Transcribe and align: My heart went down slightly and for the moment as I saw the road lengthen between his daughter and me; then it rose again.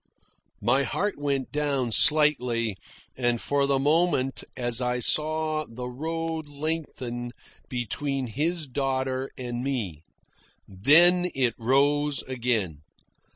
My 0.61 0.81
heart 0.81 1.19
went 1.19 1.51
down 1.51 1.91
slightly 1.91 2.75
and 3.15 3.39
for 3.39 3.67
the 3.67 3.77
moment 3.77 4.43
as 4.57 4.81
I 4.81 4.97
saw 4.97 5.63
the 5.69 5.87
road 5.89 6.47
lengthen 6.47 7.33
between 7.69 8.25
his 8.25 8.65
daughter 8.67 9.29
and 9.37 9.63
me; 9.63 10.01
then 10.67 11.29
it 11.35 11.53
rose 11.59 12.23
again. 12.23 12.79